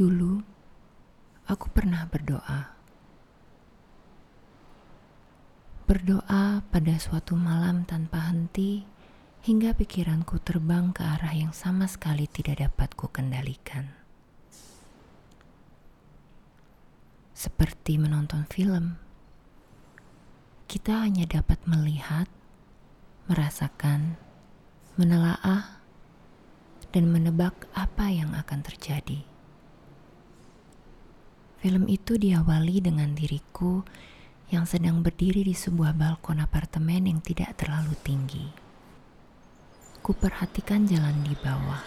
Dulu, 0.00 0.40
aku 1.44 1.68
pernah 1.76 2.08
berdoa. 2.08 2.72
Berdoa 5.84 6.64
pada 6.64 6.96
suatu 6.96 7.36
malam 7.36 7.84
tanpa 7.84 8.32
henti 8.32 8.88
hingga 9.44 9.76
pikiranku 9.76 10.40
terbang 10.40 10.96
ke 10.96 11.04
arah 11.04 11.36
yang 11.36 11.52
sama 11.52 11.84
sekali 11.84 12.24
tidak 12.24 12.64
dapat 12.64 12.96
ku 12.96 13.12
kendalikan. 13.12 13.92
Seperti 17.36 18.00
menonton 18.00 18.48
film, 18.48 18.96
kita 20.64 21.04
hanya 21.04 21.28
dapat 21.28 21.60
melihat, 21.68 22.24
merasakan, 23.28 24.16
menelaah, 24.96 25.84
dan 26.88 27.12
menebak 27.12 27.68
apa 27.76 28.08
yang 28.08 28.32
akan 28.32 28.64
terjadi. 28.64 29.28
Film 31.60 31.92
itu 31.92 32.16
diawali 32.16 32.80
dengan 32.80 33.12
diriku 33.12 33.84
yang 34.48 34.64
sedang 34.64 35.04
berdiri 35.04 35.44
di 35.44 35.52
sebuah 35.52 35.92
balkon 35.92 36.40
apartemen 36.40 37.04
yang 37.04 37.20
tidak 37.20 37.52
terlalu 37.60 37.92
tinggi. 38.00 38.48
Kuperhatikan 40.00 40.88
jalan 40.88 41.20
di 41.20 41.36
bawah. 41.36 41.84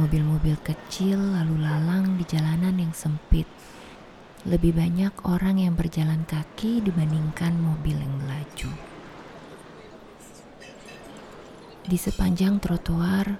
Mobil-mobil 0.00 0.56
kecil 0.64 1.20
lalu 1.20 1.60
lalang 1.60 2.16
di 2.16 2.24
jalanan 2.24 2.80
yang 2.80 2.96
sempit. 2.96 3.44
Lebih 4.48 4.72
banyak 4.72 5.12
orang 5.28 5.60
yang 5.60 5.76
berjalan 5.76 6.24
kaki 6.24 6.80
dibandingkan 6.80 7.52
mobil 7.60 8.00
yang 8.00 8.16
melaju. 8.16 8.72
Di 11.84 12.00
sepanjang 12.00 12.64
trotoar, 12.64 13.36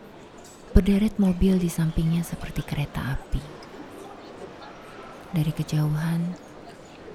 berderet 0.76 1.16
mobil 1.16 1.56
di 1.56 1.72
sampingnya 1.72 2.20
seperti 2.20 2.60
kereta 2.60 3.16
api. 3.16 3.65
Dari 5.36 5.52
kejauhan, 5.52 6.32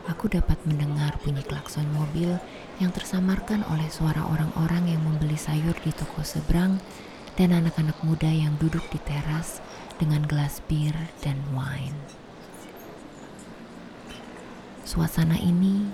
aku 0.05 0.29
dapat 0.29 0.61
mendengar 0.69 1.17
bunyi 1.25 1.41
klakson 1.41 1.89
mobil 1.89 2.37
yang 2.77 2.93
tersamarkan 2.93 3.65
oleh 3.65 3.89
suara 3.89 4.21
orang-orang 4.21 4.93
yang 4.93 5.01
membeli 5.01 5.33
sayur 5.33 5.73
di 5.81 5.89
toko 5.89 6.21
seberang 6.21 6.77
dan 7.33 7.49
anak-anak 7.49 7.97
muda 8.05 8.29
yang 8.29 8.53
duduk 8.61 8.85
di 8.93 9.01
teras 9.01 9.57
dengan 9.97 10.21
gelas 10.29 10.61
bir 10.69 10.93
dan 11.25 11.41
wine. 11.49 11.97
Suasana 14.85 15.41
ini 15.41 15.89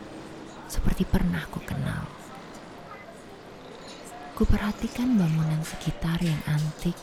seperti 0.67 1.07
pernah 1.07 1.47
ku 1.47 1.63
kenal. 1.63 2.11
Kuperhatikan 4.35 5.15
bangunan 5.15 5.63
sekitar 5.63 6.19
yang 6.19 6.43
antik 6.43 6.99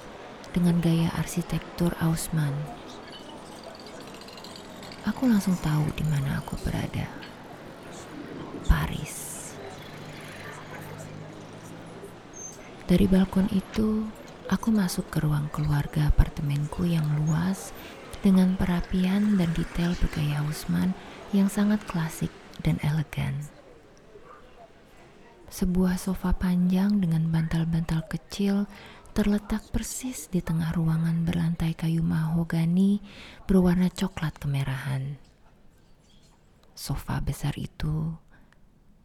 dengan 0.52 0.84
gaya 0.84 1.08
arsitektur 1.16 1.96
Ausman 2.04 2.83
aku 5.04 5.28
langsung 5.28 5.52
tahu 5.60 5.84
di 5.92 6.04
mana 6.08 6.40
aku 6.40 6.56
berada. 6.64 7.04
Paris. 8.64 9.52
Dari 12.88 13.04
balkon 13.08 13.48
itu, 13.52 14.08
aku 14.48 14.68
masuk 14.72 15.08
ke 15.12 15.20
ruang 15.20 15.48
keluarga 15.52 16.08
apartemenku 16.08 16.88
yang 16.88 17.04
luas 17.24 17.76
dengan 18.24 18.56
perapian 18.56 19.36
dan 19.36 19.52
detail 19.52 19.92
bergaya 20.00 20.40
Haussmann 20.40 20.96
yang 21.36 21.52
sangat 21.52 21.84
klasik 21.84 22.32
dan 22.64 22.80
elegan. 22.80 23.52
Sebuah 25.52 26.00
sofa 26.00 26.32
panjang 26.32 26.98
dengan 27.04 27.28
bantal-bantal 27.28 28.08
kecil 28.08 28.64
terletak 29.14 29.70
persis 29.70 30.26
di 30.26 30.42
tengah 30.42 30.74
ruangan 30.74 31.22
berlantai 31.22 31.78
kayu 31.78 32.02
mahogani 32.02 32.98
berwarna 33.46 33.86
coklat 33.86 34.34
kemerahan. 34.42 35.22
Sofa 36.74 37.22
besar 37.22 37.54
itu 37.54 38.10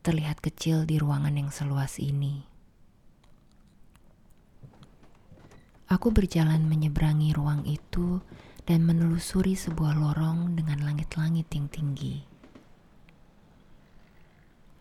terlihat 0.01 0.41
kecil 0.41 0.89
di 0.89 0.97
ruangan 0.97 1.37
yang 1.37 1.53
seluas 1.53 2.01
ini. 2.01 2.41
Aku 5.93 6.09
berjalan 6.09 6.65
menyeberangi 6.65 7.29
ruang 7.37 7.69
itu 7.69 8.17
dan 8.65 8.89
menelusuri 8.89 9.53
sebuah 9.53 9.93
lorong 9.93 10.57
dengan 10.57 10.89
langit-langit 10.89 11.53
yang 11.53 11.69
tinggi. 11.69 12.25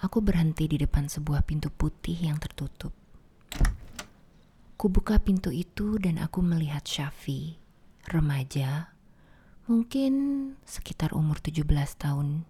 Aku 0.01 0.25
berhenti 0.25 0.65
di 0.65 0.81
depan 0.81 1.05
sebuah 1.05 1.45
pintu 1.45 1.69
putih 1.69 2.17
yang 2.17 2.41
tertutup. 2.41 3.08
Kubuka 4.79 5.19
pintu 5.19 5.51
itu 5.51 5.99
dan 5.99 6.23
aku 6.23 6.39
melihat 6.39 6.87
Syafi, 6.87 7.59
remaja, 8.07 8.95
mungkin 9.67 10.15
sekitar 10.63 11.19
umur 11.19 11.43
17 11.43 11.67
tahun, 11.99 12.47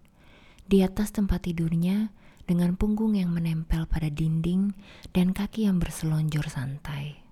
di 0.69 0.85
atas 0.85 1.09
tempat 1.17 1.49
tidurnya 1.49 2.13
dengan 2.45 2.77
punggung 2.77 3.17
yang 3.17 3.33
menempel 3.33 3.89
pada 3.89 4.13
dinding 4.13 4.77
dan 5.17 5.33
kaki 5.33 5.73
yang 5.73 5.81
berselonjor 5.81 6.45
santai. 6.53 7.25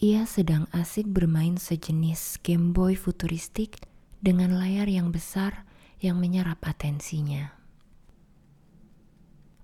Ia 0.00 0.24
sedang 0.24 0.64
asik 0.72 1.04
bermain 1.04 1.60
sejenis 1.60 2.40
Game 2.40 2.72
Boy 2.72 2.96
futuristik 2.96 3.84
dengan 4.24 4.56
layar 4.56 4.88
yang 4.88 5.12
besar 5.12 5.68
yang 6.00 6.16
menyerap 6.16 6.64
atensinya. 6.64 7.52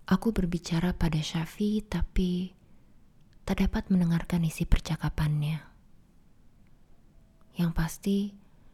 Aku 0.05 0.37
berbicara 0.37 0.93
pada 0.93 1.25
Syafi, 1.25 1.81
tapi 1.81 2.53
tak 3.45 3.61
dapat 3.61 3.93
mendengarkan 3.93 4.45
isi 4.45 4.65
percakapannya. 4.65 5.61
Yang 7.55 7.73
pasti, 7.77 8.19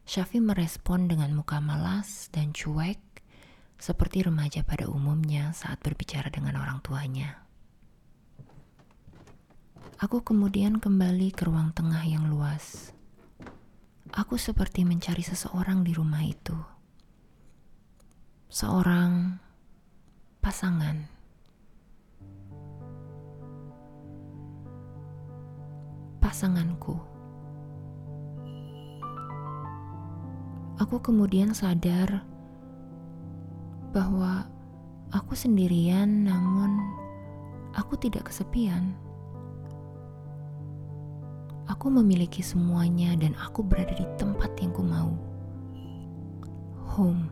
Syafi 0.06 0.42
merespon 0.42 1.06
dengan 1.06 1.30
muka 1.36 1.62
malas 1.62 2.30
dan 2.34 2.50
cuek, 2.50 2.98
seperti 3.78 4.26
remaja 4.26 4.66
pada 4.66 4.90
umumnya 4.90 5.54
saat 5.54 5.78
berbicara 5.82 6.30
dengan 6.34 6.58
orang 6.58 6.82
tuanya. 6.82 7.46
Aku 10.00 10.24
kemudian 10.24 10.80
kembali 10.80 11.30
ke 11.30 11.44
ruang 11.44 11.76
tengah 11.76 12.00
yang 12.08 12.32
luas. 12.32 12.96
Aku 14.16 14.40
seperti 14.40 14.82
mencari 14.88 15.20
seseorang 15.20 15.84
di 15.84 15.92
rumah 15.92 16.24
itu. 16.24 16.56
Seorang 18.48 19.38
pasangan 20.40 21.19
pasanganku. 26.30 26.94
Aku 30.78 31.02
kemudian 31.02 31.50
sadar 31.50 32.22
bahwa 33.90 34.46
aku 35.10 35.34
sendirian, 35.34 36.30
namun 36.30 36.78
aku 37.74 37.98
tidak 37.98 38.30
kesepian. 38.30 38.94
Aku 41.66 41.90
memiliki 41.90 42.46
semuanya, 42.46 43.18
dan 43.18 43.34
aku 43.34 43.66
berada 43.66 43.98
di 43.98 44.06
tempat 44.14 44.54
yang 44.62 44.70
ku 44.70 44.86
mau. 44.86 45.10
Home 46.94 47.26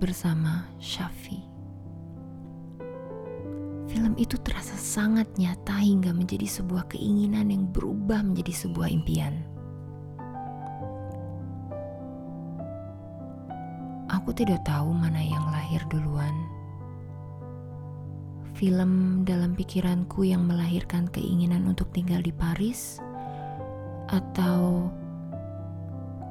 bersama 0.00 0.72
Shafi. 0.80 1.49
Film 4.00 4.16
itu 4.16 4.40
terasa 4.40 4.80
sangat 4.80 5.28
nyata 5.36 5.76
hingga 5.76 6.16
menjadi 6.16 6.48
sebuah 6.48 6.88
keinginan 6.88 7.52
yang 7.52 7.68
berubah 7.68 8.24
menjadi 8.24 8.64
sebuah 8.64 8.88
impian. 8.88 9.44
Aku 14.08 14.32
tidak 14.32 14.64
tahu 14.64 14.96
mana 14.96 15.20
yang 15.20 15.44
lahir 15.52 15.84
duluan. 15.92 16.32
Film 18.56 19.20
dalam 19.28 19.52
pikiranku 19.52 20.24
yang 20.24 20.48
melahirkan 20.48 21.04
keinginan 21.12 21.68
untuk 21.68 21.92
tinggal 21.92 22.24
di 22.24 22.32
Paris, 22.32 23.04
atau 24.08 24.88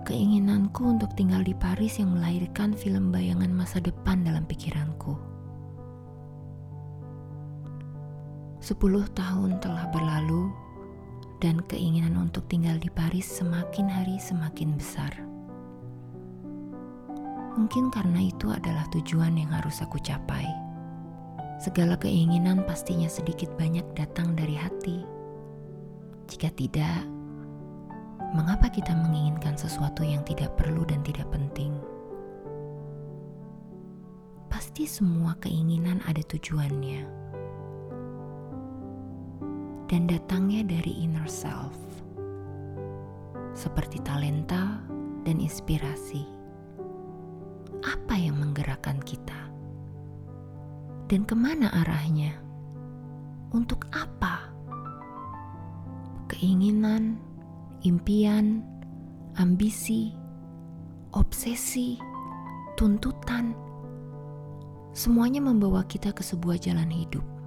keinginanku 0.10 0.90
untuk 0.98 1.14
tinggal 1.14 1.46
di 1.46 1.54
Paris 1.54 2.02
yang 2.02 2.18
melahirkan 2.18 2.74
film 2.74 3.14
bayangan 3.14 3.54
masa 3.54 3.78
depan 3.78 4.26
dalam 4.26 4.50
pikiranku. 4.50 4.89
Sepuluh 8.69 9.10
tahun 9.18 9.57
telah 9.66 9.89
berlalu, 9.89 10.54
dan 11.42 11.57
keinginan 11.66 12.13
untuk 12.13 12.45
tinggal 12.45 12.77
di 12.77 12.86
Paris 12.94 13.25
semakin 13.25 13.89
hari 13.89 14.21
semakin 14.21 14.77
besar. 14.77 15.10
Mungkin 17.57 17.89
karena 17.89 18.30
itu 18.30 18.54
adalah 18.54 18.86
tujuan 18.94 19.42
yang 19.42 19.50
harus 19.50 19.81
aku 19.81 19.98
capai. 19.98 20.45
Segala 21.57 21.98
keinginan 21.98 22.62
pastinya 22.62 23.10
sedikit 23.10 23.50
banyak 23.57 23.89
datang 23.98 24.38
dari 24.38 24.54
hati. 24.54 25.01
Jika 26.30 26.54
tidak, 26.54 27.10
mengapa 28.38 28.69
kita 28.69 28.94
menginginkan 28.94 29.57
sesuatu 29.57 30.06
yang 30.06 30.21
tidak 30.30 30.54
perlu 30.62 30.86
dan 30.86 31.01
tidak 31.01 31.25
penting? 31.33 31.74
Pasti 34.45 34.86
semua 34.86 35.33
keinginan 35.42 36.06
ada 36.06 36.21
tujuannya 36.21 37.29
dan 39.90 40.06
datangnya 40.06 40.62
dari 40.70 41.02
inner 41.02 41.26
self, 41.26 41.74
seperti 43.58 43.98
talenta, 44.06 44.86
dan 45.26 45.42
inspirasi. 45.42 46.30
Apa 47.82 48.14
yang 48.14 48.38
menggerakkan 48.38 49.02
kita? 49.02 49.50
Dan 51.10 51.26
ke 51.26 51.34
mana 51.34 51.74
arahnya? 51.74 52.38
Untuk 53.50 53.90
apa? 53.90 54.54
Keinginan, 56.30 57.18
impian, 57.82 58.62
ambisi, 59.42 60.14
obsesi, 61.18 61.98
tuntutan, 62.78 63.58
semuanya 64.94 65.42
membawa 65.42 65.82
kita 65.90 66.14
ke 66.14 66.22
sebuah 66.22 66.62
jalan 66.62 66.94
hidup. 66.94 67.39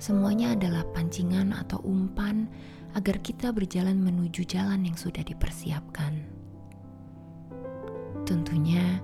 Semuanya 0.00 0.56
adalah 0.56 0.88
pancingan 0.96 1.52
atau 1.52 1.76
umpan 1.84 2.48
agar 2.96 3.20
kita 3.20 3.52
berjalan 3.52 4.00
menuju 4.00 4.48
jalan 4.48 4.88
yang 4.88 4.96
sudah 4.96 5.20
dipersiapkan. 5.20 6.24
Tentunya, 8.24 8.96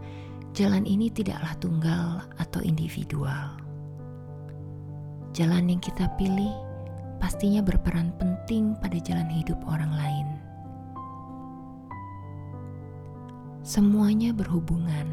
jalan 0.57 0.89
ini 0.89 1.13
tidaklah 1.13 1.53
tunggal 1.61 2.25
atau 2.41 2.65
individual. 2.65 3.61
Jalan 5.37 5.69
yang 5.69 5.85
kita 5.85 6.09
pilih 6.17 6.57
pastinya 7.21 7.61
berperan 7.61 8.17
penting 8.17 8.73
pada 8.81 8.97
jalan 8.97 9.29
hidup 9.29 9.61
orang 9.69 9.93
lain. 9.93 10.29
Semuanya 13.61 14.33
berhubungan. 14.33 15.13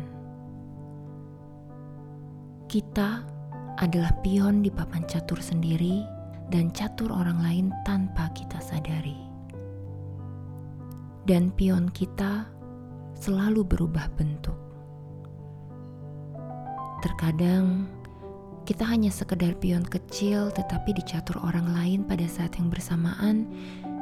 Kita 2.72 3.33
adalah 3.82 4.14
pion 4.22 4.62
di 4.62 4.70
papan 4.70 5.02
catur 5.10 5.42
sendiri 5.42 6.06
dan 6.54 6.70
catur 6.70 7.10
orang 7.10 7.42
lain 7.42 7.66
tanpa 7.88 8.30
kita 8.38 8.62
sadari. 8.62 9.18
Dan 11.24 11.50
pion 11.56 11.88
kita 11.90 12.46
selalu 13.16 13.64
berubah 13.64 14.12
bentuk. 14.20 14.60
Terkadang 17.00 17.88
kita 18.64 18.88
hanya 18.88 19.12
sekedar 19.12 19.56
pion 19.60 19.84
kecil 19.84 20.52
tetapi 20.52 20.96
dicatur 20.96 21.36
orang 21.44 21.68
lain 21.76 22.00
pada 22.08 22.24
saat 22.28 22.56
yang 22.56 22.72
bersamaan 22.72 23.48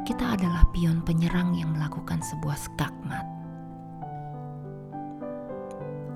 kita 0.05 0.37
adalah 0.37 0.65
pion 0.73 1.01
penyerang 1.05 1.53
yang 1.53 1.73
melakukan 1.77 2.21
sebuah 2.25 2.57
skakmat. 2.57 3.25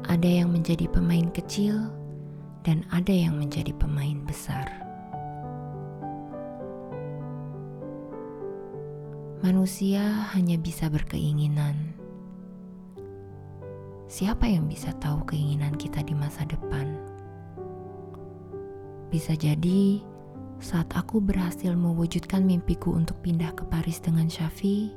Ada 0.06 0.46
yang 0.46 0.54
menjadi 0.54 0.86
pemain 0.90 1.30
kecil 1.34 1.90
dan 2.66 2.82
ada 2.90 3.14
yang 3.14 3.38
menjadi 3.38 3.72
pemain 3.78 4.18
besar. 4.26 4.66
Manusia 9.46 10.02
hanya 10.34 10.58
bisa 10.58 10.90
berkeinginan. 10.90 11.94
Siapa 14.10 14.50
yang 14.50 14.66
bisa 14.66 14.90
tahu 14.98 15.22
keinginan 15.30 15.78
kita 15.78 16.02
di 16.02 16.18
masa 16.18 16.42
depan? 16.50 16.90
Bisa 19.14 19.38
jadi 19.38 20.02
saat 20.58 20.90
aku 20.98 21.22
berhasil 21.22 21.70
mewujudkan 21.78 22.42
mimpiku 22.42 22.98
untuk 22.98 23.22
pindah 23.22 23.54
ke 23.54 23.62
Paris 23.70 24.02
dengan 24.02 24.26
Shafi, 24.26 24.90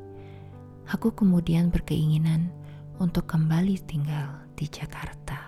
aku 0.89 1.13
kemudian 1.13 1.69
berkeinginan 1.69 2.49
untuk 2.97 3.29
kembali 3.29 3.77
tinggal 3.85 4.49
di 4.57 4.65
Jakarta. 4.65 5.48